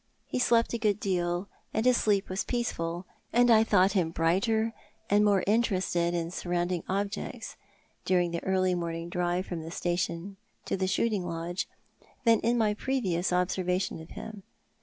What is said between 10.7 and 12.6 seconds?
the shooting lodge than in